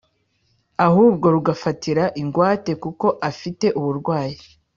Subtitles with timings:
[0.85, 4.37] ahubwo rugafatira ingwate kuko afite uburwayi